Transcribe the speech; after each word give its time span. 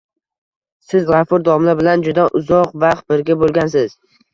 Siz 0.91 1.05
G‘afur 1.11 1.45
domla 1.49 1.77
bilan 1.85 2.09
juda 2.11 2.29
uzoq 2.43 2.77
vaqt 2.89 3.11
birga 3.15 3.41
bo‘lgansiz 3.43 4.01